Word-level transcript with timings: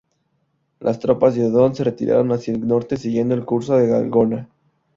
Las 0.79 0.97
tropas 0.99 1.35
de 1.35 1.45
Odón 1.45 1.75
se 1.75 1.83
retiraron 1.83 2.31
hacia 2.31 2.55
el 2.55 2.67
norte 2.67 2.97
siguiendo 2.97 3.35
el 3.35 3.45
curso 3.45 3.77
del 3.77 3.87
Garona. 3.87 4.49